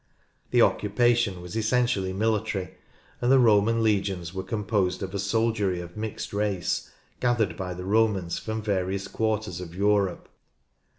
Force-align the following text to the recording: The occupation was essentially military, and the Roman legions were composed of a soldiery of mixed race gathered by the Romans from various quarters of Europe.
The 0.49 0.63
occupation 0.63 1.43
was 1.43 1.55
essentially 1.55 2.11
military, 2.11 2.73
and 3.21 3.31
the 3.31 3.37
Roman 3.37 3.83
legions 3.83 4.33
were 4.33 4.41
composed 4.41 5.03
of 5.03 5.13
a 5.13 5.19
soldiery 5.19 5.79
of 5.79 5.95
mixed 5.95 6.33
race 6.33 6.89
gathered 7.19 7.55
by 7.55 7.75
the 7.75 7.85
Romans 7.85 8.39
from 8.39 8.63
various 8.63 9.07
quarters 9.07 9.61
of 9.61 9.75
Europe. 9.75 10.27